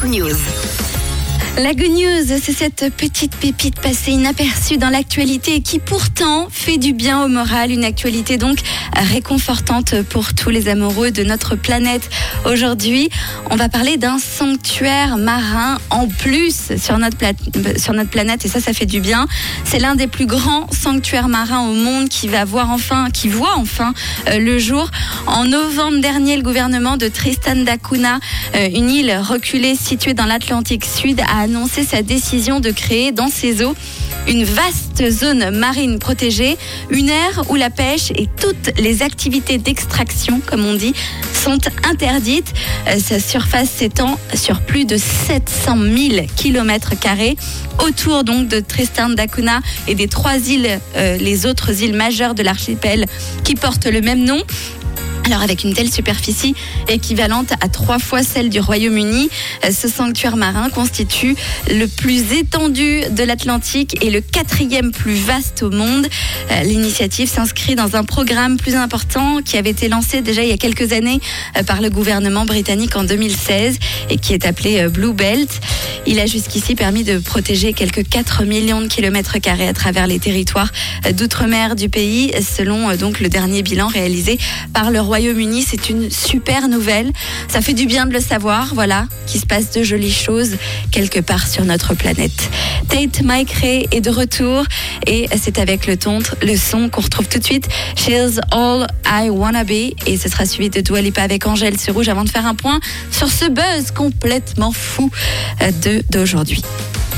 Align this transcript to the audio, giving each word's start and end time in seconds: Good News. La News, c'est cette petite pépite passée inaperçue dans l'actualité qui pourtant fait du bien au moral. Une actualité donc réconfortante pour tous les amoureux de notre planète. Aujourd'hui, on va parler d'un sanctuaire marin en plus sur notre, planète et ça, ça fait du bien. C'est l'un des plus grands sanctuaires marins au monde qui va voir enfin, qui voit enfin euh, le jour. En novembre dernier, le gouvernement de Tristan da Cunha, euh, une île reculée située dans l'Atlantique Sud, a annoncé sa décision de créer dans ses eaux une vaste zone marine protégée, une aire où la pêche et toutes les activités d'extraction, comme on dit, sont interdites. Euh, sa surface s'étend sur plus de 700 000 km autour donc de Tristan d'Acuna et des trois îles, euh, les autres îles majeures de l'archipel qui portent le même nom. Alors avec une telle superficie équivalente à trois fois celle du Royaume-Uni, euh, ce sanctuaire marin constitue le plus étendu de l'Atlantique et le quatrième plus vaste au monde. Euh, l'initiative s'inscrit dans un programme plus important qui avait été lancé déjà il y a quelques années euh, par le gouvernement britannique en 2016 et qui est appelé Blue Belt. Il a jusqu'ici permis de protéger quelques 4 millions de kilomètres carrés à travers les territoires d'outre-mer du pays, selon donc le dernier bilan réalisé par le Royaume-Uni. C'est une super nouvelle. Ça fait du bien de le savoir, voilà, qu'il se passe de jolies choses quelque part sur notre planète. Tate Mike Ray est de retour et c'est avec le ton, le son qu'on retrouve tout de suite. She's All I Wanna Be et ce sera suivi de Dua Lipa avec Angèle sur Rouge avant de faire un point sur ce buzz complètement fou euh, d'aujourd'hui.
Good 0.00 0.12
News. 0.12 0.79
La 1.56 1.74
News, 1.74 2.38
c'est 2.40 2.52
cette 2.52 2.94
petite 2.96 3.34
pépite 3.36 3.80
passée 3.80 4.12
inaperçue 4.12 4.78
dans 4.78 4.88
l'actualité 4.88 5.60
qui 5.60 5.78
pourtant 5.78 6.46
fait 6.48 6.78
du 6.78 6.92
bien 6.92 7.24
au 7.24 7.28
moral. 7.28 7.72
Une 7.72 7.84
actualité 7.84 8.38
donc 8.38 8.58
réconfortante 8.94 10.02
pour 10.02 10.32
tous 10.32 10.48
les 10.48 10.68
amoureux 10.68 11.10
de 11.10 11.24
notre 11.24 11.56
planète. 11.56 12.08
Aujourd'hui, 12.46 13.10
on 13.50 13.56
va 13.56 13.68
parler 13.68 13.96
d'un 13.96 14.18
sanctuaire 14.18 15.18
marin 15.18 15.78
en 15.90 16.06
plus 16.06 16.76
sur 16.78 16.98
notre, 16.98 17.16
planète 17.16 18.44
et 18.44 18.48
ça, 18.48 18.60
ça 18.60 18.72
fait 18.72 18.86
du 18.86 19.00
bien. 19.00 19.26
C'est 19.64 19.80
l'un 19.80 19.96
des 19.96 20.06
plus 20.06 20.26
grands 20.26 20.66
sanctuaires 20.70 21.28
marins 21.28 21.68
au 21.68 21.74
monde 21.74 22.08
qui 22.08 22.28
va 22.28 22.44
voir 22.44 22.70
enfin, 22.70 23.08
qui 23.12 23.28
voit 23.28 23.56
enfin 23.56 23.92
euh, 24.28 24.38
le 24.38 24.58
jour. 24.58 24.88
En 25.26 25.44
novembre 25.44 26.00
dernier, 26.00 26.36
le 26.36 26.42
gouvernement 26.42 26.96
de 26.96 27.08
Tristan 27.08 27.56
da 27.56 27.76
Cunha, 27.76 28.18
euh, 28.54 28.68
une 28.72 28.88
île 28.88 29.14
reculée 29.20 29.74
située 29.74 30.14
dans 30.14 30.26
l'Atlantique 30.26 30.84
Sud, 30.84 31.20
a 31.20 31.40
annoncé 31.50 31.82
sa 31.82 32.02
décision 32.02 32.60
de 32.60 32.70
créer 32.70 33.10
dans 33.10 33.26
ses 33.26 33.64
eaux 33.64 33.74
une 34.28 34.44
vaste 34.44 35.10
zone 35.10 35.50
marine 35.50 35.98
protégée, 35.98 36.56
une 36.90 37.08
aire 37.08 37.42
où 37.48 37.56
la 37.56 37.70
pêche 37.70 38.12
et 38.14 38.28
toutes 38.40 38.78
les 38.78 39.02
activités 39.02 39.58
d'extraction, 39.58 40.40
comme 40.46 40.64
on 40.64 40.74
dit, 40.74 40.94
sont 41.34 41.58
interdites. 41.90 42.52
Euh, 42.86 43.00
sa 43.00 43.18
surface 43.18 43.68
s'étend 43.68 44.16
sur 44.34 44.60
plus 44.60 44.84
de 44.84 44.96
700 44.96 45.76
000 45.76 46.26
km 46.36 46.92
autour 47.84 48.22
donc 48.22 48.46
de 48.46 48.60
Tristan 48.60 49.08
d'Acuna 49.08 49.60
et 49.88 49.96
des 49.96 50.06
trois 50.06 50.36
îles, 50.36 50.78
euh, 50.96 51.16
les 51.16 51.46
autres 51.46 51.82
îles 51.82 51.96
majeures 51.96 52.36
de 52.36 52.44
l'archipel 52.44 53.06
qui 53.42 53.56
portent 53.56 53.86
le 53.86 54.02
même 54.02 54.22
nom. 54.22 54.40
Alors 55.26 55.42
avec 55.42 55.64
une 55.64 55.74
telle 55.74 55.90
superficie 55.90 56.54
équivalente 56.88 57.52
à 57.60 57.68
trois 57.68 57.98
fois 57.98 58.22
celle 58.22 58.48
du 58.48 58.58
Royaume-Uni, 58.58 59.28
euh, 59.64 59.70
ce 59.70 59.86
sanctuaire 59.86 60.36
marin 60.36 60.70
constitue 60.70 61.36
le 61.70 61.86
plus 61.86 62.32
étendu 62.32 63.02
de 63.10 63.22
l'Atlantique 63.22 64.04
et 64.04 64.10
le 64.10 64.20
quatrième 64.20 64.90
plus 64.90 65.14
vaste 65.14 65.62
au 65.62 65.70
monde. 65.70 66.06
Euh, 66.50 66.62
l'initiative 66.62 67.28
s'inscrit 67.28 67.74
dans 67.74 67.96
un 67.96 68.04
programme 68.04 68.56
plus 68.56 68.74
important 68.74 69.40
qui 69.42 69.56
avait 69.56 69.70
été 69.70 69.88
lancé 69.88 70.20
déjà 70.20 70.42
il 70.42 70.48
y 70.48 70.52
a 70.52 70.56
quelques 70.56 70.92
années 70.92 71.20
euh, 71.56 71.62
par 71.62 71.80
le 71.80 71.90
gouvernement 71.90 72.44
britannique 72.44 72.96
en 72.96 73.04
2016 73.04 73.78
et 74.08 74.16
qui 74.16 74.34
est 74.34 74.46
appelé 74.46 74.88
Blue 74.88 75.12
Belt. 75.12 75.60
Il 76.06 76.18
a 76.18 76.26
jusqu'ici 76.26 76.74
permis 76.74 77.04
de 77.04 77.18
protéger 77.18 77.72
quelques 77.72 78.08
4 78.08 78.44
millions 78.44 78.80
de 78.80 78.88
kilomètres 78.88 79.38
carrés 79.38 79.68
à 79.68 79.74
travers 79.74 80.06
les 80.06 80.18
territoires 80.18 80.72
d'outre-mer 81.12 81.76
du 81.76 81.88
pays, 81.88 82.32
selon 82.40 82.96
donc 82.96 83.20
le 83.20 83.28
dernier 83.28 83.62
bilan 83.62 83.86
réalisé 83.86 84.38
par 84.72 84.90
le 84.90 85.00
Royaume-Uni. 85.10 85.62
C'est 85.68 85.90
une 85.90 86.08
super 86.08 86.68
nouvelle. 86.68 87.10
Ça 87.48 87.60
fait 87.60 87.74
du 87.74 87.86
bien 87.86 88.06
de 88.06 88.12
le 88.12 88.20
savoir, 88.20 88.74
voilà, 88.74 89.06
qu'il 89.26 89.40
se 89.40 89.46
passe 89.46 89.72
de 89.72 89.82
jolies 89.82 90.12
choses 90.12 90.56
quelque 90.92 91.18
part 91.18 91.48
sur 91.48 91.64
notre 91.64 91.94
planète. 91.94 92.48
Tate 92.88 93.22
Mike 93.22 93.50
Ray 93.52 93.88
est 93.90 94.00
de 94.00 94.10
retour 94.10 94.64
et 95.06 95.28
c'est 95.36 95.58
avec 95.58 95.88
le 95.88 95.96
ton, 95.96 96.20
le 96.42 96.56
son 96.56 96.88
qu'on 96.88 97.00
retrouve 97.00 97.28
tout 97.28 97.40
de 97.40 97.44
suite. 97.44 97.68
She's 97.96 98.38
All 98.52 98.86
I 99.04 99.30
Wanna 99.30 99.64
Be 99.64 99.94
et 100.06 100.16
ce 100.16 100.28
sera 100.28 100.46
suivi 100.46 100.70
de 100.70 100.80
Dua 100.80 101.00
Lipa 101.00 101.22
avec 101.22 101.44
Angèle 101.46 101.78
sur 101.78 101.94
Rouge 101.94 102.08
avant 102.08 102.24
de 102.24 102.30
faire 102.30 102.46
un 102.46 102.54
point 102.54 102.78
sur 103.10 103.28
ce 103.28 103.50
buzz 103.50 103.90
complètement 103.92 104.70
fou 104.70 105.10
euh, 105.62 105.70
d'aujourd'hui. 106.10 106.62